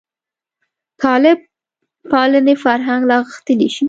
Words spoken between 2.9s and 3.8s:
لا غښتلی شي.